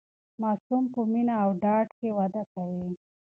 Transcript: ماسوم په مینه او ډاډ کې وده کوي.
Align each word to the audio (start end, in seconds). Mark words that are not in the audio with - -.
ماسوم 0.41 0.83
په 0.93 1.01
مینه 1.11 1.35
او 1.43 1.49
ډاډ 1.63 1.87
کې 1.99 2.09
وده 2.17 2.43
کوي. 2.53 2.89